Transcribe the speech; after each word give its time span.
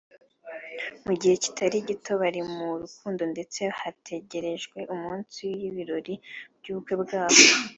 Mu 1.05 1.13
gihe 1.21 1.35
kitari 1.43 1.77
gito 1.89 2.11
bari 2.21 2.41
mu 2.53 2.67
rukundo 2.81 3.21
ndetse 3.33 3.61
hategerejwe 3.79 4.79
umunsi 4.93 5.39
w’ibirori 5.57 6.13
by’ubukwe 6.59 6.93
bwabo 7.03 7.41